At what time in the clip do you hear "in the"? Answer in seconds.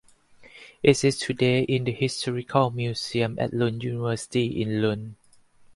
1.61-1.91